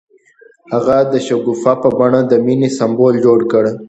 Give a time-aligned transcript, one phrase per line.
[0.71, 3.65] هغه د شګوفه په بڼه د مینې سمبول جوړ کړ.